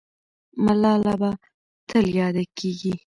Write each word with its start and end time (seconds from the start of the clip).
ملاله 0.63 1.13
به 1.21 1.31
تل 1.89 2.05
یاده 2.19 2.43
کېږي. 2.57 2.93